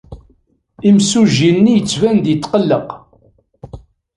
Imsujji-nni 0.89 1.73
yettban-d 1.75 2.25
yetqelleq. 2.29 2.89